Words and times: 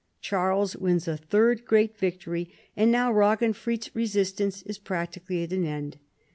Charles 0.19 0.75
wins 0.75 1.07
a 1.07 1.15
third 1.15 1.63
great 1.63 1.95
victorv, 1.95 2.47
and 2.75 2.91
now 2.91 3.13
Raginfrid's 3.13 3.95
resistance 3.95 4.63
is 4.63 4.79
practically 4.79 5.43
at 5.43 5.53
an 5.53 5.63
end. 5.63 5.99